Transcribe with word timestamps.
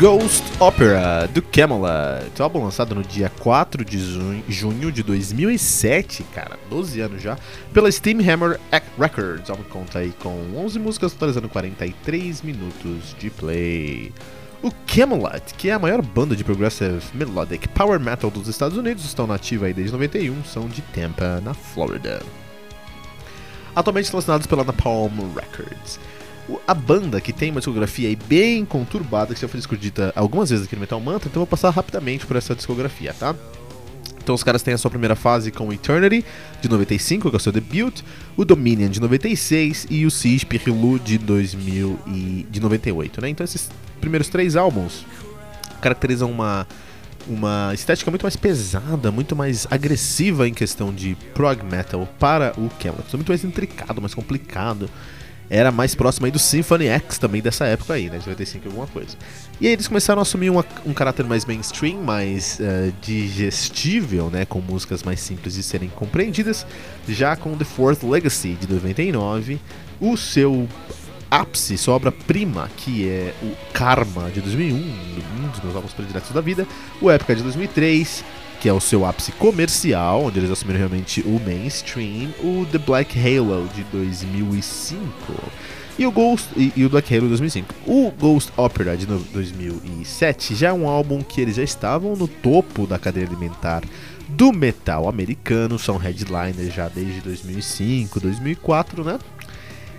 Ghost 0.00 0.42
Opera 0.58 1.28
do 1.28 1.42
Camelot, 1.42 2.40
álbum 2.40 2.64
lançado 2.64 2.94
no 2.94 3.02
dia 3.02 3.30
4 3.38 3.84
de 3.84 3.98
junho 4.48 4.90
de 4.90 5.02
2007, 5.02 6.22
cara, 6.34 6.58
12 6.70 7.00
anos 7.02 7.20
já, 7.20 7.36
pela 7.70 7.92
Steam 7.92 8.18
Hammer 8.20 8.58
Records. 8.98 9.50
O 9.50 9.52
álbum 9.52 9.64
conta 9.64 9.98
aí 9.98 10.14
com 10.18 10.56
11 10.56 10.78
músicas, 10.78 11.12
totalizando 11.12 11.50
43 11.50 12.40
minutos 12.40 13.14
de 13.18 13.28
play. 13.28 14.10
O 14.62 14.70
Camelot, 14.86 15.52
que 15.58 15.68
é 15.68 15.74
a 15.74 15.78
maior 15.78 16.00
banda 16.00 16.34
de 16.34 16.44
progressive 16.44 17.02
melodic 17.12 17.68
power 17.68 18.00
metal 18.00 18.30
dos 18.30 18.48
Estados 18.48 18.78
Unidos, 18.78 19.04
estão 19.04 19.26
nativa 19.26 19.66
aí 19.66 19.74
desde 19.74 19.92
91, 19.92 20.44
são 20.44 20.66
de 20.66 20.80
Tampa, 20.80 21.42
na 21.42 21.52
Flórida. 21.52 22.22
Atualmente 23.76 24.06
estão 24.06 24.18
assinados 24.18 24.46
pela 24.46 24.64
Napalm 24.64 25.12
Records 25.36 26.00
a 26.66 26.74
banda 26.74 27.20
que 27.20 27.32
tem 27.32 27.50
uma 27.50 27.60
discografia 27.60 28.08
aí 28.08 28.16
bem 28.16 28.64
conturbada, 28.64 29.34
que 29.34 29.40
já 29.40 29.48
foi 29.48 29.58
discutida 29.58 30.12
algumas 30.16 30.50
vezes 30.50 30.66
aqui 30.66 30.74
no 30.74 30.80
Metal 30.80 31.00
Mantra, 31.00 31.28
então 31.28 31.40
eu 31.40 31.46
vou 31.46 31.50
passar 31.50 31.70
rapidamente 31.70 32.26
por 32.26 32.36
essa 32.36 32.54
discografia, 32.54 33.14
tá? 33.14 33.34
Então 34.22 34.34
os 34.34 34.44
caras 34.44 34.62
têm 34.62 34.74
a 34.74 34.78
sua 34.78 34.90
primeira 34.90 35.16
fase 35.16 35.50
com 35.50 35.72
Eternity, 35.72 36.24
de 36.60 36.68
95, 36.68 37.30
que 37.30 37.36
é 37.36 37.38
o 37.38 37.40
seu 37.40 37.52
debut, 37.52 38.02
o 38.36 38.44
Dominion, 38.44 38.88
de 38.88 39.00
96, 39.00 39.86
e 39.90 40.04
o 40.04 40.10
Siege 40.10 40.44
Pirlu, 40.46 40.98
de 40.98 41.18
2000 41.18 41.98
e, 42.06 42.46
de 42.50 42.60
98, 42.60 43.20
né? 43.20 43.28
Então 43.30 43.44
esses 43.44 43.70
primeiros 44.00 44.28
três 44.28 44.56
álbuns 44.56 45.04
caracterizam 45.80 46.30
uma, 46.30 46.66
uma 47.26 47.72
estética 47.72 48.10
muito 48.10 48.22
mais 48.22 48.36
pesada, 48.36 49.10
muito 49.10 49.34
mais 49.34 49.66
agressiva 49.70 50.46
em 50.46 50.52
questão 50.52 50.92
de 50.92 51.16
prog 51.34 51.62
metal 51.64 52.06
para 52.18 52.52
o 52.58 52.68
Camelot. 52.78 53.04
Muito 53.14 53.28
mais 53.28 53.42
intricado, 53.42 54.00
mais 54.00 54.14
complicado 54.14 54.90
era 55.50 55.72
mais 55.72 55.96
próximo 55.96 56.26
aí 56.26 56.32
do 56.32 56.38
Symphony 56.38 56.86
X 56.86 57.18
também 57.18 57.42
dessa 57.42 57.66
época 57.66 57.94
aí, 57.94 58.08
né, 58.08 58.18
de 58.18 58.26
95 58.28 58.68
alguma 58.68 58.86
coisa. 58.86 59.16
E 59.60 59.66
aí 59.66 59.72
eles 59.72 59.88
começaram 59.88 60.20
a 60.20 60.22
assumir 60.22 60.48
uma, 60.48 60.64
um 60.86 60.94
caráter 60.94 61.26
mais 61.26 61.44
mainstream, 61.44 62.00
mais 62.00 62.60
uh, 62.60 62.94
digestível, 63.02 64.30
né, 64.30 64.44
com 64.44 64.60
músicas 64.60 65.02
mais 65.02 65.18
simples 65.18 65.54
de 65.54 65.64
serem 65.64 65.88
compreendidas, 65.88 66.64
já 67.08 67.34
com 67.34 67.56
The 67.58 67.64
Fourth 67.64 68.04
Legacy 68.04 68.56
de 68.60 68.72
99, 68.72 69.60
o 70.00 70.16
seu 70.16 70.68
ápice, 71.30 71.78
sua 71.78 71.94
obra-prima, 71.94 72.70
que 72.76 73.08
é 73.08 73.34
o 73.42 73.72
Karma 73.72 74.30
de 74.30 74.40
2001, 74.40 74.76
um 74.76 75.48
dos 75.48 75.62
meus 75.62 75.76
álbuns 75.76 75.92
prediletos 75.92 76.30
da 76.32 76.40
vida, 76.40 76.66
o 77.00 77.10
Época 77.10 77.36
de 77.36 77.42
2003, 77.42 78.24
que 78.60 78.68
é 78.68 78.72
o 78.72 78.80
seu 78.80 79.06
ápice 79.06 79.32
comercial, 79.32 80.24
onde 80.24 80.38
eles 80.38 80.50
assumiram 80.50 80.78
realmente 80.78 81.20
o 81.22 81.40
mainstream, 81.40 82.30
o 82.40 82.66
The 82.70 82.78
Black 82.78 83.18
Halo 83.18 83.68
de 83.74 83.84
2005 83.84 85.00
e 85.98 86.06
o 86.06 86.10
Ghost 86.10 86.48
e, 86.56 86.72
e 86.74 86.84
o 86.84 86.88
Black 86.88 87.14
Halo 87.14 87.24
de 87.24 87.28
2005. 87.28 87.74
O 87.86 88.10
Ghost 88.10 88.50
Opera 88.56 88.96
de 88.96 89.04
2007 89.04 90.54
já 90.54 90.68
é 90.68 90.72
um 90.72 90.88
álbum 90.88 91.22
que 91.22 91.40
eles 91.40 91.56
já 91.56 91.62
estavam 91.62 92.16
no 92.16 92.26
topo 92.26 92.86
da 92.86 92.98
cadeia 92.98 93.26
alimentar 93.26 93.82
do 94.26 94.52
metal 94.52 95.08
americano, 95.08 95.78
são 95.78 95.98
headliners 95.98 96.72
já 96.72 96.88
desde 96.88 97.20
2005, 97.20 98.18
2004, 98.18 99.04
né? 99.04 99.18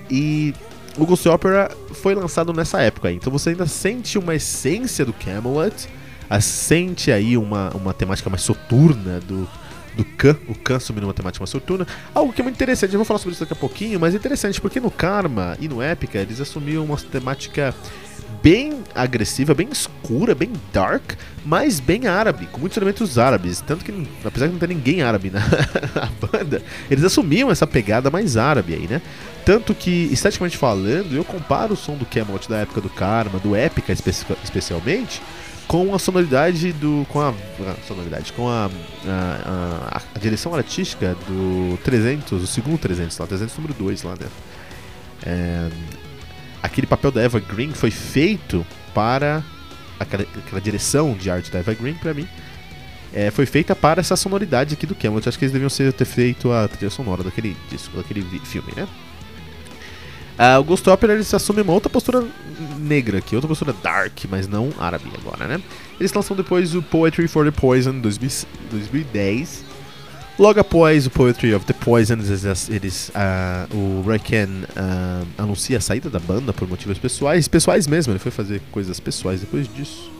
E 0.10 0.56
o 0.98 1.06
Ghost 1.06 1.28
Opera 1.30 1.72
foi 1.94 2.16
lançado 2.16 2.54
nessa 2.54 2.82
época 2.82 3.08
aí, 3.08 3.16
então 3.16 3.32
você 3.32 3.52
ainda 3.52 3.66
sente 3.66 4.18
uma 4.18 4.36
essência 4.36 5.06
do 5.06 5.14
Camelot 5.14 5.88
assente 6.30 7.12
aí 7.12 7.38
uma, 7.38 7.70
uma 7.72 7.94
temática 7.94 8.30
mais 8.30 8.42
soturna 8.42 9.20
do, 9.20 9.48
do 9.96 10.06
Khan, 10.06 10.38
o 10.48 10.56
Khan 10.56 10.78
assumindo 10.78 11.06
uma 11.06 11.14
temática 11.14 11.42
mais 11.42 11.50
soturna. 11.50 11.86
Algo 12.14 12.32
que 12.32 12.40
é 12.40 12.44
muito 12.44 12.56
interessante, 12.56 12.94
eu 12.94 12.98
vou 12.98 13.06
falar 13.06 13.20
sobre 13.20 13.34
isso 13.34 13.42
daqui 13.42 13.54
a 13.54 13.56
pouquinho, 13.56 14.00
mas 14.00 14.14
é 14.14 14.18
interessante 14.18 14.62
porque 14.62 14.80
no 14.80 14.90
Karma 14.90 15.58
e 15.60 15.68
no 15.68 15.82
Épica 15.82 16.20
eles 16.20 16.40
assumiam 16.40 16.86
uma 16.86 16.96
temática 16.98 17.76
bem 18.42 18.84
agressiva, 18.96 19.54
bem 19.54 19.70
escura, 19.72 20.34
bem 20.34 20.52
dark, 20.74 21.14
mas 21.46 21.80
bem 21.80 22.08
árabe, 22.08 22.48
com 22.52 22.60
muitos 22.60 22.78
elementos 22.78 23.18
árabes. 23.18 23.62
Tanto 23.62 23.84
que, 23.84 24.08
apesar 24.24 24.48
de 24.48 24.54
não 24.54 24.60
ter 24.60 24.68
ninguém 24.68 25.02
árabe 25.02 25.32
na, 25.34 25.42
banda, 26.28 26.62
eles 26.90 27.04
assumiam 27.04 27.52
essa 27.52 27.68
pegada 27.68 28.10
mais 28.10 28.38
árabe 28.38 28.74
aí, 28.74 28.88
né? 28.88 29.02
Tanto 29.46 29.74
que, 29.74 30.10
esteticamente 30.12 30.58
falando, 30.58 31.16
eu 31.16 31.24
comparo 31.24 31.74
o 31.74 31.78
som 31.78 31.96
do 31.96 32.06
Camelot 32.06 32.48
da 32.48 32.58
época 32.58 32.82
do 32.82 32.90
Karma, 32.90 33.40
do 33.40 33.56
Épica 33.56 33.92
espe 33.92 34.12
especialmente, 34.44 35.22
com 35.68 35.96
a 35.96 36.00
sonoridade 36.00 36.74
do. 36.74 37.06
com 37.10 37.22
a, 37.22 37.30
a 37.30 37.88
sonoridade, 37.88 38.34
com 38.34 38.50
a, 38.50 38.70
a, 39.08 40.02
a, 40.16 40.20
direção 40.20 40.54
artística 40.54 41.16
do 41.28 41.78
300, 41.84 42.44
o 42.44 42.48
segundo 42.48 42.78
300 42.78 43.18
lá, 43.18 43.26
300 43.26 43.56
número 43.56 43.74
2 43.76 44.04
lá, 44.04 44.12
né? 44.20 44.28
É, 45.24 45.70
aquele 46.62 46.88
papel 46.88 47.12
da 47.12 47.22
Eva 47.22 47.40
Green 47.40 47.72
foi 47.72 47.92
feito 47.92 48.66
para 48.94 49.44
aquela, 50.00 50.24
aquela 50.24 50.62
direção 50.62 51.14
de 51.14 51.30
arte 51.30 51.52
da 51.52 51.60
Eva 51.60 51.74
Green 51.74 51.94
para 51.96 52.14
mim. 52.14 52.28
É, 53.14 53.30
foi 53.30 53.46
feita 53.46 53.76
para 53.76 54.00
essa 54.00 54.16
sonoridade 54.16 54.74
aqui 54.74 54.86
do 54.86 54.96
Camelot. 54.96 55.28
Acho 55.28 55.38
que 55.38 55.46
eles 55.46 55.52
deviam 55.52 55.70
ser, 55.70 55.92
ter 55.92 56.06
feito 56.06 56.52
a 56.52 56.68
trilha 56.68 56.90
sonora 56.90 57.24
daquele 57.24 57.58
disco, 57.70 57.98
daquele 57.98 58.22
filme, 58.46 58.72
né? 58.76 58.88
Uh, 60.40 60.60
o 60.60 60.64
Ghost 60.64 60.90
Opera 60.90 61.14
eles 61.14 61.32
assumem 61.34 61.62
uma 61.62 61.74
outra 61.74 61.90
postura 61.90 62.26
negra 62.80 63.18
aqui, 63.18 63.36
outra 63.36 63.50
postura 63.50 63.74
dark, 63.74 64.18
mas 64.30 64.48
não 64.48 64.70
árabe 64.80 65.12
agora, 65.20 65.46
né? 65.46 65.62
Eles 66.00 66.12
lançam 66.14 66.36
depois 66.36 66.74
o 66.74 66.82
Poetry 66.82 67.28
for 67.28 67.46
the 67.46 67.52
Poison 67.52 68.00
2010. 68.00 69.64
Logo 70.40 70.60
após 70.60 71.06
o 71.06 71.10
Poetry 71.10 71.54
of 71.54 71.66
the 71.66 71.74
Poison, 71.74 72.14
eles, 72.14 72.70
eles 72.70 73.10
uh, 73.10 73.76
o 73.76 74.02
Raken 74.10 74.64
uh, 74.64 75.28
anuncia 75.38 75.78
a 75.78 75.82
saída 75.82 76.10
da 76.10 76.20
banda 76.20 76.54
por 76.54 76.68
motivos 76.68 76.98
pessoais, 76.98 77.48
pessoais 77.48 77.86
mesmo, 77.86 78.14
ele 78.14 78.20
foi 78.20 78.32
fazer 78.32 78.62
coisas 78.72 79.00
pessoais 79.00 79.42
depois 79.42 79.68
disso. 79.74 80.12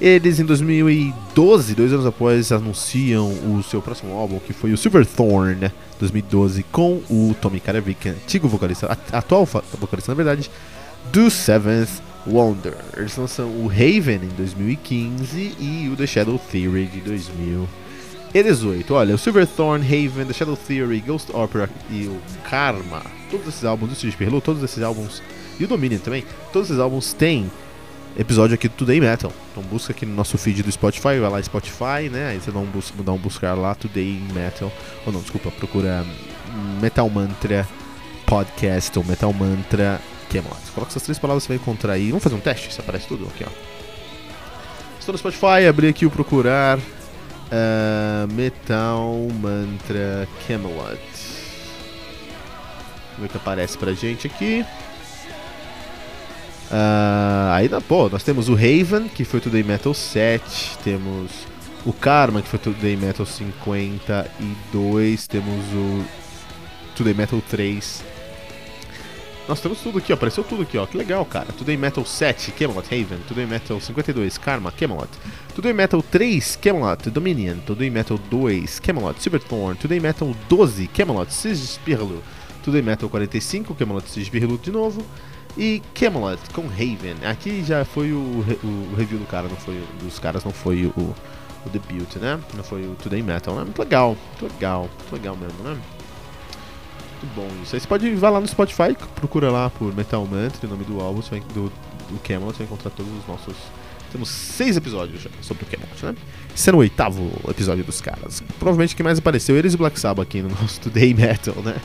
Eles, 0.00 0.40
em 0.40 0.44
2012, 0.46 1.74
dois 1.74 1.92
anos 1.92 2.06
após, 2.06 2.52
anunciam 2.52 3.28
o 3.28 3.62
seu 3.62 3.82
próximo 3.82 4.14
álbum, 4.14 4.38
que 4.38 4.52
foi 4.52 4.72
o 4.72 4.76
Silverthorn, 4.76 5.70
2012, 5.98 6.62
com 6.72 7.02
o 7.10 7.36
Tommy 7.38 7.60
Karavik, 7.60 8.08
antigo 8.08 8.48
vocalista, 8.48 8.86
atual 9.12 9.44
vocalista, 9.44 10.12
na 10.12 10.16
verdade, 10.16 10.50
do 11.12 11.30
Seventh 11.30 12.00
Wonder. 12.26 12.74
Eles 12.96 13.14
lançam 13.14 13.48
o 13.48 13.66
Raven 13.66 14.20
em 14.22 14.34
2015 14.38 15.56
e 15.58 15.90
o 15.92 15.96
The 15.96 16.06
Shadow 16.06 16.38
Theory 16.50 16.86
de 16.86 17.00
2018. 18.32 18.94
Olha, 18.94 19.14
o 19.14 19.18
Silverthorn, 19.18 19.84
Haven, 19.84 20.26
The 20.26 20.32
Shadow 20.32 20.56
Theory, 20.56 21.00
Ghost 21.00 21.30
Opera 21.32 21.68
e 21.90 22.06
o 22.06 22.20
Karma, 22.48 23.02
todos 23.30 23.48
esses 23.48 23.64
álbuns 23.64 23.90
do 23.90 23.96
Steve 23.96 24.16
Perlu, 24.16 24.40
todos 24.40 24.62
esses 24.62 24.82
álbuns, 24.82 25.22
e 25.58 25.64
o 25.64 25.68
Dominion 25.68 25.98
também, 25.98 26.24
todos 26.52 26.68
esses 26.68 26.80
álbuns 26.80 27.12
têm 27.12 27.50
episódio 28.18 28.54
aqui 28.54 28.68
do 28.68 28.74
Today 28.74 29.00
Metal. 29.00 29.32
Então 29.50 29.62
busca 29.64 29.92
aqui 29.92 30.06
no 30.06 30.14
nosso 30.14 30.38
feed 30.38 30.62
do 30.62 30.70
Spotify, 30.70 31.18
vai 31.18 31.30
lá 31.30 31.42
Spotify, 31.42 32.08
né? 32.10 32.28
Aí 32.28 32.40
você 32.40 32.50
dá 32.50 32.58
um, 32.58 32.66
bus 32.66 32.92
dá 33.04 33.12
um 33.12 33.18
buscar 33.18 33.54
lá, 33.54 33.74
Today 33.74 34.20
Metal. 34.32 34.72
Ou 35.06 35.12
não, 35.12 35.20
desculpa, 35.20 35.50
procura 35.50 36.04
Metal 36.80 37.08
Mantra 37.08 37.66
Podcast 38.26 38.98
ou 38.98 39.04
Metal 39.04 39.32
Mantra 39.32 40.00
Camelot. 40.28 40.60
Coloca 40.74 40.92
essas 40.92 41.02
três 41.02 41.18
palavras, 41.18 41.44
você 41.44 41.48
vai 41.48 41.56
encontrar 41.56 41.94
aí. 41.94 42.08
Vamos 42.08 42.22
fazer 42.22 42.36
um 42.36 42.40
teste? 42.40 42.68
Isso 42.68 42.80
aparece 42.80 43.06
tudo 43.06 43.26
aqui, 43.26 43.44
ó. 43.44 43.50
Estou 44.98 45.12
no 45.12 45.18
Spotify, 45.18 45.66
abri 45.68 45.88
aqui 45.88 46.06
o 46.06 46.10
procurar 46.10 46.78
Metal 48.32 49.28
Mantra 49.40 50.28
Camelot. 50.46 51.00
Vamos 53.12 53.18
ver 53.18 53.26
o 53.26 53.28
que 53.28 53.36
aparece 53.36 53.76
pra 53.76 53.92
gente 53.92 54.26
aqui. 54.26 54.64
Uh, 56.70 57.50
aí, 57.52 57.68
pô, 57.88 58.08
nós 58.08 58.22
temos 58.22 58.48
o 58.48 58.54
Raven, 58.54 59.08
que 59.08 59.24
foi 59.24 59.40
Today 59.40 59.64
Metal 59.64 59.92
7. 59.92 60.78
Temos 60.84 61.32
o 61.84 61.92
Karma, 61.92 62.40
que 62.40 62.48
foi 62.48 62.60
Today 62.60 62.96
Metal 62.96 63.26
52. 63.26 65.26
Temos 65.26 65.64
o 65.72 66.04
Today 66.96 67.14
Metal 67.14 67.42
3. 67.50 68.04
Nós 69.48 69.60
temos 69.60 69.80
tudo 69.80 69.98
aqui, 69.98 70.12
ó. 70.12 70.14
Apareceu 70.14 70.44
tudo 70.44 70.62
aqui, 70.62 70.78
ó. 70.78 70.86
Que 70.86 70.96
legal, 70.96 71.24
cara. 71.24 71.52
Today 71.52 71.76
Metal 71.76 72.04
7, 72.04 72.52
Camelot 72.52 72.86
Haven. 72.86 73.18
Today 73.26 73.46
Metal 73.46 73.80
52, 73.80 74.38
Karma, 74.38 74.70
Camelot. 74.70 75.08
Today 75.54 75.72
Metal 75.72 76.02
3, 76.02 76.56
Camelot 76.56 77.10
Dominion. 77.10 77.58
Today 77.66 77.90
Metal 77.90 78.18
2, 78.18 78.78
Camelot 78.80 79.20
Silverthorn. 79.20 79.78
Today 79.78 80.00
Metal 80.00 80.34
12, 80.48 80.86
Camelot 80.88 81.32
Sigisbirlu. 81.32 82.22
Today 82.62 82.82
Metal 82.82 83.08
45, 83.08 83.74
Camelot 83.74 84.08
Sigisbirlu 84.08 84.58
de 84.58 84.70
novo 84.70 85.04
e 85.56 85.82
Camelot 85.94 86.38
com 86.52 86.62
Raven. 86.62 87.16
Aqui 87.28 87.64
já 87.64 87.84
foi 87.84 88.12
o, 88.12 88.16
o, 88.16 88.92
o, 88.92 88.94
review 88.96 89.18
do 89.18 89.26
cara, 89.26 89.48
não 89.48 89.56
foi 89.56 89.82
dos 90.02 90.18
caras, 90.18 90.44
não 90.44 90.52
foi 90.52 90.86
o, 90.86 91.14
o 91.66 91.70
debut, 91.70 92.16
né? 92.16 92.38
Não 92.54 92.62
foi 92.62 92.82
o 92.86 92.94
Today 92.94 93.22
Metal, 93.22 93.54
né? 93.54 93.64
Muito 93.64 93.78
legal, 93.78 94.16
muito 94.40 94.54
legal, 94.54 94.82
muito 94.82 95.12
legal 95.12 95.36
mesmo, 95.36 95.62
né? 95.62 95.78
Muito 97.22 97.34
bom 97.34 97.48
isso. 97.62 97.76
Aí 97.76 97.80
você 97.80 97.86
pode 97.86 98.06
ir 98.06 98.18
lá 98.18 98.40
no 98.40 98.48
Spotify, 98.48 98.96
procura 99.14 99.50
lá 99.50 99.68
por 99.68 99.94
Metal 99.94 100.24
Mantra, 100.24 100.66
o 100.66 100.70
nome 100.70 100.84
do 100.84 101.00
álbum, 101.00 101.20
vai, 101.20 101.40
do, 101.40 101.70
do 102.08 102.20
Camelot, 102.22 102.52
você 102.52 102.58
vai 102.58 102.66
encontrar 102.66 102.90
todos 102.90 103.12
os 103.12 103.26
nossos. 103.26 103.56
Temos 104.10 104.28
seis 104.28 104.76
episódios 104.76 105.22
já 105.22 105.30
sobre 105.42 105.64
o 105.64 105.66
Camelot, 105.66 106.06
né? 106.06 106.14
Esse 106.54 106.70
é 106.70 106.72
o 106.72 106.76
oitavo 106.78 107.30
episódio 107.48 107.84
dos 107.84 108.00
caras. 108.00 108.42
Provavelmente 108.58 108.96
quem 108.96 109.04
mais 109.04 109.18
apareceu, 109.18 109.56
eles 109.56 109.74
e 109.74 109.76
Black 109.76 110.00
Sabbath 110.00 110.26
aqui 110.26 110.42
no 110.42 110.48
nosso 110.48 110.80
Today 110.82 111.14
Metal, 111.14 111.54
né? 111.62 111.76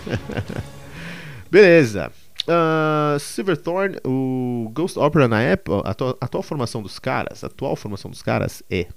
Beleza. 1.51 2.11
Uh, 2.47 3.19
Silverthorn, 3.19 3.97
o 4.05 4.71
Ghost 4.73 4.97
Opera 4.97 5.27
na 5.27 5.41
época, 5.41 5.87
a 5.87 5.91
atual, 5.91 6.17
a 6.21 6.25
atual 6.25 6.43
formação 6.43 6.81
dos 6.81 6.99
caras, 6.99 7.43
a 7.43 7.47
atual 7.47 7.75
formação 7.75 8.09
dos 8.09 8.21
caras 8.21 8.63
é 8.69 8.87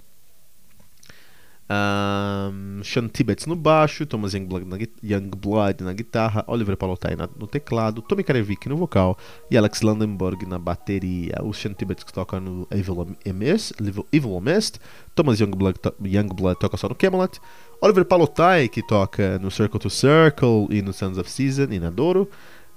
um, 1.71 2.83
Sean 2.83 3.09
Tibbets 3.09 3.47
no 3.47 3.55
baixo, 3.55 4.07
Thomas 4.07 4.33
Youngblood 4.33 5.83
na, 5.83 5.93
guitarra, 5.93 6.45
Oliver 6.47 6.77
Palotai 6.77 7.15
no 7.17 7.47
teclado, 7.47 8.01
Tommy 8.01 8.25
Karevik 8.25 8.69
no 8.69 8.77
vocal 8.77 9.19
e 9.51 9.57
Alex 9.57 9.83
Landenberg 9.83 10.47
na 10.47 10.59
bateria. 10.59 11.37
O 11.43 11.53
Sean 11.53 11.75
Tibbets 11.75 12.05
que 12.05 12.13
toca 12.13 12.41
no 12.41 12.67
Evil 12.71 13.17
Mist, 13.35 13.75
Evil 14.13 14.41
Mist 14.41 14.79
Thomas 15.15 15.39
Youngblood, 15.41 15.79
to 15.79 15.95
Youngblood 16.03 16.59
toca 16.59 16.77
só 16.77 16.89
no 16.89 16.95
Camelot, 16.95 17.39
Oliver 17.81 18.05
Palotai 18.05 18.69
que 18.69 18.83
toca 18.83 19.39
no 19.39 19.51
Circle 19.51 19.81
to 19.81 19.91
Circle 19.91 20.69
e 20.71 20.81
no 20.81 20.93
Sons 20.93 21.19
of 21.19 21.31
Season 21.31 21.69
e 21.71 21.79
na 21.79 21.91
Doro 21.91 22.31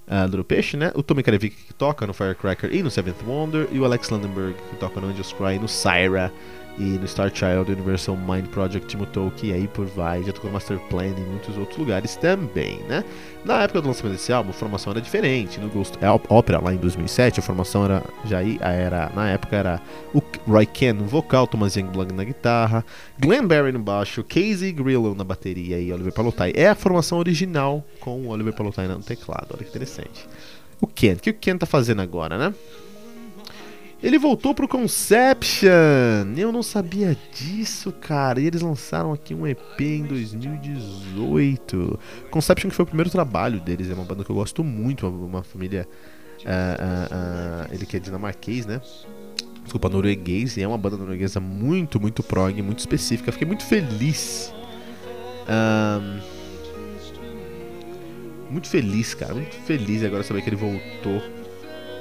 uh, 0.07 0.27
do 0.29 0.43
Peixe, 0.43 0.75
né? 0.75 0.91
O 0.95 1.01
Tommy 1.01 1.23
Karevik 1.23 1.55
que 1.55 1.73
toca 1.73 2.05
no 2.05 2.13
Firecracker 2.13 2.73
e 2.73 2.83
no 2.83 2.91
Seventh 2.91 3.23
Wonder, 3.25 3.67
e 3.71 3.79
o 3.79 3.85
Alex 3.85 4.09
Landenberg 4.09 4.55
que 4.69 4.75
toca 4.75 4.99
no 4.99 5.07
Angels 5.07 5.31
Cry 5.33 5.55
e 5.55 5.59
no 5.59 5.67
Syra 5.67 6.31
e 6.77 6.83
no 6.83 7.07
Star 7.07 7.31
Child, 7.33 7.71
Universal 7.71 8.17
Mind 8.17 8.47
Project, 8.47 8.87
Timotoki 8.87 9.47
e 9.47 9.53
aí 9.53 9.67
por 9.67 9.85
vai, 9.85 10.23
já 10.23 10.31
tocou 10.31 10.51
Master 10.51 10.79
Plan 10.89 11.07
e 11.07 11.21
muitos 11.21 11.57
outros 11.57 11.77
lugares 11.77 12.15
também, 12.15 12.79
né? 12.87 13.03
Na 13.43 13.63
época 13.63 13.81
do 13.81 13.87
lançamento 13.87 14.13
desse 14.13 14.31
álbum, 14.31 14.51
a 14.51 14.53
formação 14.53 14.91
era 14.91 15.01
diferente. 15.01 15.59
No 15.59 15.67
Ghost 15.69 15.97
Opera, 16.29 16.59
lá 16.59 16.73
em 16.73 16.77
2007, 16.77 17.39
a 17.39 17.43
formação 17.43 17.85
era 17.85 18.03
já 18.25 18.41
era, 18.41 19.11
na 19.15 19.29
época 19.29 19.55
era 19.55 19.81
o 20.13 20.21
Roy 20.47 20.65
Ken 20.65 20.93
no 20.93 21.05
vocal, 21.05 21.47
Thomas 21.47 21.75
Youngblood 21.75 22.13
na 22.13 22.23
guitarra, 22.23 22.85
Glenn 23.19 23.47
Barry 23.47 23.71
no 23.71 23.79
baixo, 23.79 24.23
Casey 24.23 24.71
Grillo 24.71 25.15
na 25.15 25.23
bateria 25.23 25.79
e 25.79 25.91
Oliver 25.91 26.13
Palotai. 26.13 26.53
É 26.55 26.69
a 26.69 26.75
formação 26.75 27.17
original 27.17 27.83
com 27.99 28.21
o 28.21 28.27
Oliver 28.29 28.53
Palotai 28.53 28.87
no 28.87 28.99
teclado, 29.01 29.47
olha 29.53 29.63
que 29.63 29.69
interessante. 29.69 30.27
O 30.79 30.87
Ken, 30.87 31.13
o 31.13 31.17
que 31.17 31.29
o 31.29 31.33
Ken 31.33 31.57
tá 31.57 31.65
fazendo 31.65 32.01
agora, 32.01 32.37
né? 32.37 32.53
Ele 34.03 34.17
voltou 34.17 34.55
pro 34.55 34.67
Conception. 34.67 35.69
Eu 36.35 36.51
não 36.51 36.63
sabia 36.63 37.15
disso, 37.33 37.91
cara. 37.91 38.41
E 38.41 38.47
eles 38.47 38.61
lançaram 38.61 39.13
aqui 39.13 39.35
um 39.35 39.45
EP 39.45 39.79
em 39.79 40.03
2018. 40.05 41.99
Conception 42.31 42.69
que 42.71 42.75
foi 42.75 42.83
o 42.83 42.87
primeiro 42.87 43.11
trabalho 43.11 43.59
deles. 43.59 43.91
É 43.91 43.93
uma 43.93 44.03
banda 44.03 44.23
que 44.23 44.31
eu 44.31 44.35
gosto 44.35 44.63
muito. 44.63 45.07
Uma 45.07 45.43
família. 45.43 45.87
Uh, 46.39 46.43
uh, 46.43 47.67
uh, 47.67 47.73
ele 47.73 47.85
que 47.85 47.95
é 47.95 47.99
dinamarquês, 47.99 48.65
né? 48.65 48.81
Desculpa, 49.63 49.87
norueguês. 49.87 50.57
E 50.57 50.63
é 50.63 50.67
uma 50.67 50.79
banda 50.79 50.97
norueguesa 50.97 51.39
muito, 51.39 51.99
muito 51.99 52.23
prog, 52.23 52.59
muito 52.59 52.79
específica. 52.79 53.31
Fiquei 53.31 53.45
muito 53.47 53.63
feliz. 53.63 54.51
Muito 58.49 58.67
feliz, 58.67 59.13
cara. 59.13 59.35
Muito 59.35 59.55
feliz 59.57 60.03
agora 60.03 60.23
saber 60.23 60.41
que 60.41 60.49
ele 60.49 60.55
voltou 60.55 61.21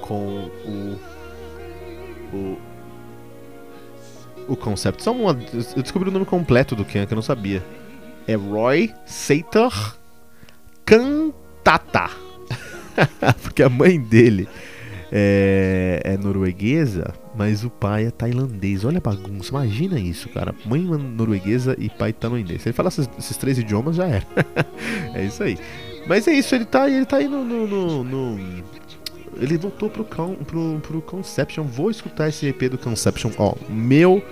com 0.00 0.50
o 0.64 1.19
o 2.32 2.58
o 4.50 4.56
concept. 4.56 5.02
Só 5.02 5.12
uma, 5.12 5.38
eu 5.76 5.82
descobri 5.82 6.08
o 6.08 6.12
nome 6.12 6.26
completo 6.26 6.74
do 6.74 6.84
Ken 6.84 7.06
que 7.06 7.12
eu 7.12 7.16
não 7.16 7.22
sabia. 7.22 7.64
É 8.26 8.34
Roy 8.34 8.92
Sator 9.06 9.96
Cantata. 10.84 12.10
Porque 13.42 13.62
a 13.62 13.68
mãe 13.68 14.00
dele 14.00 14.48
é, 15.12 16.00
é, 16.04 16.16
norueguesa, 16.16 17.14
mas 17.34 17.64
o 17.64 17.70
pai 17.70 18.06
é 18.06 18.10
tailandês. 18.10 18.84
Olha 18.84 18.98
a 18.98 19.00
bagunça, 19.00 19.50
imagina 19.50 19.98
isso, 19.98 20.28
cara. 20.28 20.54
Mãe 20.66 20.80
norueguesa 20.82 21.76
e 21.78 21.88
pai 21.88 22.12
tailandês. 22.12 22.62
Se 22.62 22.68
ele 22.68 22.76
falar 22.76 22.88
esses, 22.88 23.08
esses 23.18 23.36
três 23.36 23.58
idiomas, 23.58 23.96
já 23.96 24.06
era. 24.06 24.26
é 25.14 25.24
isso 25.24 25.42
aí. 25.42 25.56
Mas 26.08 26.26
é 26.26 26.32
isso, 26.32 26.54
ele 26.54 26.64
tá, 26.64 26.90
ele 26.90 27.06
tá 27.06 27.18
aí 27.18 27.28
no, 27.28 27.44
no, 27.44 27.66
no, 27.66 28.04
no 28.04 28.64
ele 29.36 29.56
voltou 29.56 29.88
pro, 29.88 30.04
pro, 30.04 30.80
pro 30.80 31.02
Conception. 31.02 31.64
Vou 31.64 31.90
escutar 31.90 32.28
esse 32.28 32.46
EP 32.46 32.70
do 32.70 32.78
Conception. 32.78 33.30
Ó, 33.38 33.54
meu 33.68 34.22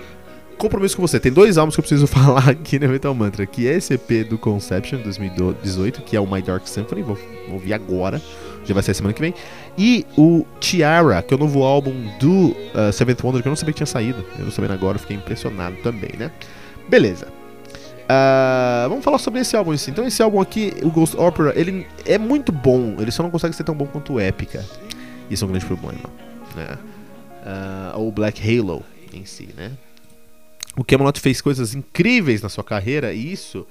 compromisso 0.59 0.97
com 0.97 1.07
você. 1.07 1.19
Tem 1.19 1.33
dois 1.33 1.57
álbuns 1.57 1.75
que 1.75 1.81
eu 1.81 1.83
preciso 1.83 2.07
falar 2.09 2.51
aqui 2.51 2.79
no 2.79 2.89
Metal 2.89 3.15
Mantra, 3.15 3.47
que 3.47 3.67
é 3.67 3.77
esse 3.77 3.95
EP 3.95 4.29
do 4.29 4.37
Conception 4.37 5.01
2018, 5.01 6.03
que 6.03 6.17
é 6.17 6.21
o 6.21 6.27
My 6.27 6.43
Dark 6.43 6.67
Symphony, 6.67 7.03
vou, 7.03 7.17
ouvir 7.51 7.73
agora, 7.73 8.21
já 8.65 8.75
vai 8.75 8.83
ser 8.83 8.93
semana 8.95 9.15
que 9.15 9.21
vem. 9.21 9.33
E 9.79 10.05
o 10.17 10.45
Tiara, 10.61 11.23
que 11.23 11.33
é 11.33 11.37
o 11.37 11.41
novo 11.41 11.63
álbum 11.63 11.95
do 12.19 12.51
uh, 12.51 12.93
Seventh 12.93 13.23
Wonder, 13.23 13.41
que 13.41 13.49
eu 13.49 13.51
não 13.51 13.57
sabia 13.57 13.73
que 13.73 13.79
tinha 13.79 13.87
saído. 13.87 14.25
Eu 14.39 14.45
não 14.45 14.51
sabendo 14.51 14.75
agora, 14.75 14.99
fiquei 14.99 15.17
impressionado 15.17 15.77
também, 15.83 16.11
né? 16.19 16.31
Beleza. 16.89 17.29
Uh, 18.09 18.89
vamos 18.89 19.05
falar 19.05 19.19
sobre 19.19 19.41
esse 19.41 19.55
álbum 19.55 19.73
assim. 19.73 19.91
Então 19.91 20.07
esse 20.07 20.23
álbum 20.23 20.41
aqui, 20.41 20.75
o 20.83 20.91
Ghost 20.91 21.17
Opera, 21.17 21.53
ele 21.55 21.87
é 22.07 22.17
muito 22.17 22.51
bom, 22.51 22.97
ele 22.99 23.11
só 23.11 23.23
não 23.23 23.31
consegue 23.31 23.55
ser 23.55 23.65
tão 23.65 23.75
bom 23.75 23.87
quanto 23.87 24.15
o 24.15 24.21
Épica. 24.21 24.65
Isso 25.31 25.45
é 25.45 25.47
um 25.47 25.51
grande 25.51 25.67
problema. 25.67 26.11
Né? 26.57 26.79
Uh, 27.43 27.99
ou 27.99 28.13
Black 28.13 28.41
Halo 28.43 28.85
em 29.13 29.25
si, 29.25 29.49
né? 29.57 29.73
O 30.77 30.85
Camelot 30.85 31.19
fez 31.19 31.41
coisas 31.41 31.75
incríveis 31.75 32.43
na 32.43 32.49
sua 32.49 32.63
carreira 32.63 33.13
e 33.13 33.33
isso 33.33 33.67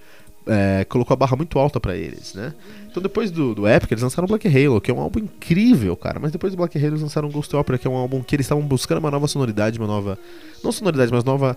é, 0.47 0.85
colocou 0.85 1.13
a 1.13 1.17
barra 1.17 1.35
muito 1.35 1.59
alta 1.59 1.79
para 1.79 1.95
eles, 1.95 2.33
né? 2.33 2.53
Então 2.89 3.01
depois 3.01 3.31
do, 3.31 3.53
do 3.53 3.67
Epic 3.67 3.91
eles 3.91 4.03
lançaram 4.03 4.27
Black 4.27 4.47
Halo, 4.47 4.81
que 4.81 4.89
é 4.89 4.93
um 4.93 4.99
álbum 4.99 5.19
incrível, 5.19 5.95
cara. 5.95 6.19
Mas 6.19 6.31
depois 6.31 6.53
do 6.53 6.57
Black 6.57 6.77
Halo 6.77 6.87
eles 6.87 7.01
lançaram 7.01 7.29
Ghost 7.29 7.55
Opera, 7.55 7.77
que 7.77 7.87
é 7.87 7.89
um 7.89 7.95
álbum 7.95 8.21
que 8.21 8.35
eles 8.35 8.45
estavam 8.45 8.63
buscando 8.63 8.99
uma 8.99 9.11
nova 9.11 9.27
sonoridade, 9.27 9.77
uma 9.77 9.87
nova... 9.87 10.17
Não 10.63 10.71
sonoridade, 10.71 11.11
mas 11.11 11.23
nova 11.23 11.55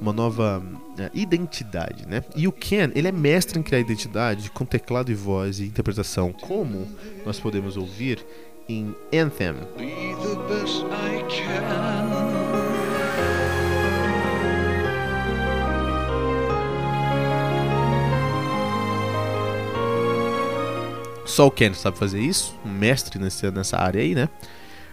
uma 0.00 0.12
nova 0.12 0.60
uh, 0.60 1.10
identidade, 1.14 2.06
né? 2.06 2.24
E 2.34 2.48
o 2.48 2.52
Ken, 2.52 2.90
ele 2.94 3.06
é 3.06 3.12
mestre 3.12 3.58
em 3.58 3.62
criar 3.62 3.78
identidade 3.78 4.50
com 4.50 4.64
teclado 4.64 5.10
e 5.10 5.14
voz 5.14 5.60
e 5.60 5.64
interpretação, 5.64 6.32
como 6.32 6.88
nós 7.24 7.38
podemos 7.38 7.76
ouvir 7.76 8.24
em 8.68 8.94
Anthem. 9.12 9.54
Só 21.26 21.46
o 21.46 21.50
Ken 21.50 21.72
sabe 21.74 21.98
fazer 21.98 22.20
isso, 22.20 22.54
um 22.64 22.70
mestre 22.70 23.18
nessa, 23.18 23.50
nessa 23.50 23.76
área 23.76 24.00
aí, 24.00 24.14
né? 24.14 24.28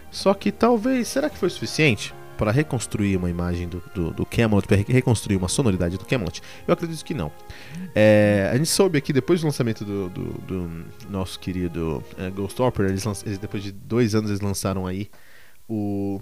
Só 0.09 0.33
que 0.33 0.51
talvez, 0.51 1.07
será 1.07 1.29
que 1.29 1.37
foi 1.37 1.49
suficiente 1.49 2.13
para 2.41 2.49
reconstruir 2.51 3.17
uma 3.17 3.29
imagem 3.29 3.67
do, 3.67 3.83
do, 3.93 4.09
do 4.09 4.25
Camelot, 4.25 4.67
para 4.67 4.77
reconstruir 4.77 5.35
uma 5.35 5.47
sonoridade 5.47 5.95
do 5.95 6.03
Camelot? 6.05 6.41
Eu 6.67 6.73
acredito 6.73 7.05
que 7.05 7.13
não. 7.13 7.31
É, 7.93 8.49
a 8.51 8.57
gente 8.57 8.67
soube 8.67 8.97
aqui, 8.97 9.13
depois 9.13 9.41
do 9.41 9.45
lançamento 9.45 9.85
do, 9.85 10.09
do, 10.09 10.23
do 10.41 10.85
nosso 11.07 11.39
querido 11.39 12.03
é, 12.17 12.31
Ghost 12.31 12.59
Opera, 12.59 12.89
eles, 12.89 13.05
eles, 13.27 13.37
depois 13.37 13.61
de 13.61 13.71
dois 13.71 14.15
anos 14.15 14.31
eles 14.31 14.41
lançaram 14.41 14.87
aí 14.87 15.07
o 15.69 16.19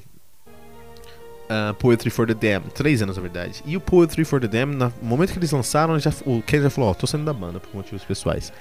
uh, 1.46 1.74
Poetry 1.76 2.10
for 2.10 2.28
the 2.28 2.34
Damned. 2.34 2.74
Três 2.74 3.02
anos, 3.02 3.16
na 3.16 3.22
verdade. 3.22 3.64
E 3.66 3.78
o 3.78 3.80
Poetry 3.80 4.26
for 4.26 4.42
the 4.42 4.48
Damned, 4.50 4.76
no 4.76 4.92
momento 5.02 5.32
que 5.32 5.40
eles 5.40 5.54
lançaram, 5.54 5.98
já, 6.00 6.12
o 6.26 6.42
Ken 6.42 6.62
já 6.62 6.70
falou, 6.70 6.90
ó, 6.90 6.92
oh, 6.92 6.96
tô 6.96 7.08
saindo 7.08 7.24
da 7.24 7.34
banda 7.34 7.62
por 7.62 7.74
motivos 7.74 8.04
pessoais. 8.04 8.52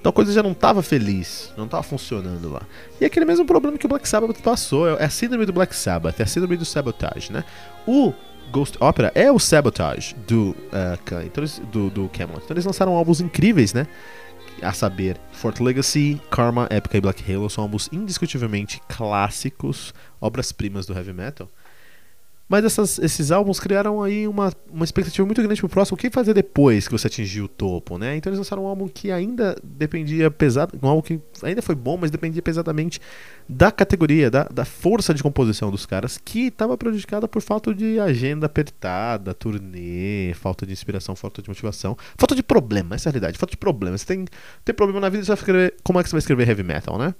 Então 0.00 0.08
a 0.08 0.12
coisa 0.12 0.32
já 0.32 0.42
não 0.42 0.52
estava 0.52 0.82
feliz, 0.82 1.52
não 1.58 1.66
estava 1.66 1.82
funcionando 1.82 2.50
lá. 2.50 2.62
E 2.98 3.04
aquele 3.04 3.26
mesmo 3.26 3.44
problema 3.44 3.76
que 3.76 3.84
o 3.84 3.88
Black 3.88 4.08
Sabbath 4.08 4.40
passou, 4.40 4.88
é 4.88 5.04
a 5.04 5.10
síndrome 5.10 5.44
do 5.44 5.52
Black 5.52 5.76
Sabbath, 5.76 6.18
é 6.18 6.22
a 6.22 6.26
síndrome 6.26 6.56
do 6.56 6.64
sabotage, 6.64 7.30
né? 7.30 7.44
O 7.86 8.14
Ghost 8.50 8.78
Opera 8.80 9.12
é 9.14 9.30
o 9.30 9.38
sabotage 9.38 10.14
do, 10.26 10.50
uh, 10.50 11.22
então 11.24 11.42
eles, 11.42 11.60
do, 11.70 11.90
do 11.90 12.08
Camelot. 12.08 12.42
Então 12.42 12.54
eles 12.54 12.64
lançaram 12.64 12.94
álbuns 12.94 13.20
incríveis, 13.20 13.74
né? 13.74 13.86
A 14.62 14.72
saber, 14.72 15.18
Fort 15.32 15.60
Legacy, 15.60 16.20
Karma, 16.30 16.66
Epica 16.70 16.96
e 16.96 17.00
Black 17.00 17.30
Halo 17.30 17.50
são 17.50 17.64
álbuns 17.64 17.88
indiscutivelmente 17.92 18.80
clássicos, 18.88 19.92
obras-primas 20.18 20.86
do 20.86 20.94
heavy 20.94 21.12
metal. 21.12 21.48
Mas 22.50 22.64
essas, 22.64 22.98
esses 22.98 23.30
álbuns 23.30 23.60
criaram 23.60 24.02
aí 24.02 24.26
uma, 24.26 24.52
uma 24.68 24.84
expectativa 24.84 25.24
muito 25.24 25.40
grande 25.40 25.60
pro 25.60 25.68
próximo. 25.68 25.94
O 25.94 25.98
que 25.98 26.10
fazer 26.10 26.34
depois 26.34 26.88
que 26.88 26.92
você 26.92 27.06
atingir 27.06 27.42
o 27.42 27.46
topo, 27.46 27.96
né? 27.96 28.16
Então 28.16 28.28
eles 28.28 28.40
lançaram 28.40 28.64
um 28.64 28.66
álbum 28.66 28.88
que 28.88 29.12
ainda 29.12 29.56
dependia 29.62 30.32
pesado. 30.32 30.76
Um 30.82 30.88
álbum 30.88 31.00
que 31.00 31.20
ainda 31.44 31.62
foi 31.62 31.76
bom, 31.76 31.96
mas 31.96 32.10
dependia 32.10 32.42
pesadamente 32.42 33.00
da 33.48 33.70
categoria, 33.70 34.28
da, 34.28 34.48
da 34.52 34.64
força 34.64 35.14
de 35.14 35.22
composição 35.22 35.70
dos 35.70 35.86
caras, 35.86 36.18
que 36.18 36.48
estava 36.48 36.76
prejudicada 36.76 37.28
por 37.28 37.40
falta 37.40 37.72
de 37.72 38.00
agenda 38.00 38.46
apertada, 38.46 39.32
turnê, 39.32 40.34
falta 40.34 40.66
de 40.66 40.72
inspiração, 40.72 41.14
falta 41.14 41.40
de 41.40 41.48
motivação, 41.48 41.96
falta 42.18 42.34
de 42.34 42.42
problema, 42.42 42.96
essa 42.96 43.08
é 43.08 43.10
a 43.10 43.12
realidade, 43.12 43.38
falta 43.38 43.52
de 43.52 43.58
problema. 43.58 43.96
Você 43.96 44.06
tem, 44.06 44.24
tem 44.64 44.74
problema 44.74 44.98
na 44.98 45.08
vida, 45.08 45.22
você 45.22 45.28
vai 45.28 45.38
escrever. 45.38 45.76
Como 45.84 46.00
é 46.00 46.02
que 46.02 46.08
você 46.08 46.16
vai 46.16 46.18
escrever 46.18 46.48
heavy 46.48 46.64
metal, 46.64 46.98
né? 46.98 47.14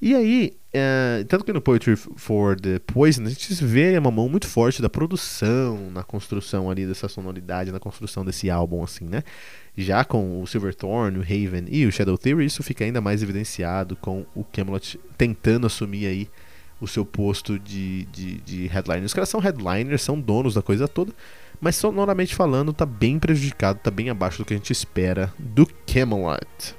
E 0.00 0.14
aí, 0.14 0.52
é, 0.74 1.24
tanto 1.26 1.44
que 1.44 1.52
no 1.52 1.60
Poetry 1.60 1.96
for 1.96 2.58
the 2.60 2.78
Poison, 2.80 3.24
a 3.24 3.30
gente 3.30 3.52
vê 3.64 3.96
uma 3.96 4.10
mão 4.10 4.28
muito 4.28 4.46
forte 4.46 4.82
da 4.82 4.90
produção, 4.90 5.90
na 5.90 6.02
construção 6.02 6.70
ali 6.70 6.86
dessa 6.86 7.08
sonoridade, 7.08 7.72
na 7.72 7.80
construção 7.80 8.22
desse 8.22 8.50
álbum, 8.50 8.84
assim, 8.84 9.06
né? 9.06 9.22
Já 9.74 10.04
com 10.04 10.42
o 10.42 10.46
Silverthorn, 10.46 11.18
o 11.18 11.22
Haven 11.22 11.64
e 11.68 11.86
o 11.86 11.92
Shadow 11.92 12.18
Theory, 12.18 12.44
isso 12.44 12.62
fica 12.62 12.84
ainda 12.84 13.00
mais 13.00 13.22
evidenciado 13.22 13.96
com 13.96 14.26
o 14.34 14.44
Camelot 14.44 15.00
tentando 15.16 15.66
assumir 15.66 16.06
aí 16.06 16.28
o 16.78 16.86
seu 16.86 17.06
posto 17.06 17.58
de, 17.58 18.04
de, 18.06 18.40
de 18.42 18.66
headliner. 18.66 19.04
Os 19.04 19.14
caras 19.14 19.30
são 19.30 19.40
headliners, 19.40 20.02
são 20.02 20.20
donos 20.20 20.54
da 20.54 20.62
coisa 20.62 20.86
toda, 20.86 21.10
mas 21.58 21.74
sonoramente 21.74 22.34
falando, 22.34 22.72
tá 22.74 22.84
bem 22.84 23.18
prejudicado, 23.18 23.78
tá 23.82 23.90
bem 23.90 24.10
abaixo 24.10 24.38
do 24.38 24.44
que 24.44 24.52
a 24.52 24.56
gente 24.58 24.72
espera 24.72 25.32
do 25.38 25.66
Camelot. 25.86 26.74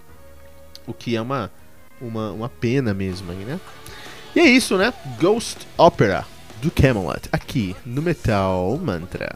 O 0.86 0.94
que 0.94 1.16
é 1.16 1.22
uma 1.22 1.52
uma, 2.02 2.32
uma 2.32 2.50
pena 2.50 2.94
mesmo 2.94 3.32
aí, 3.32 3.38
né? 3.38 3.60
E 4.36 4.40
é 4.40 4.46
isso, 4.46 4.78
né? 4.78 4.94
Ghost 5.20 5.68
Opera 5.78 6.26
do 6.62 6.72
Camelot, 6.72 7.22
aqui 7.32 7.76
no 7.86 8.02
Metal 8.02 8.78
Mantra. 8.78 9.36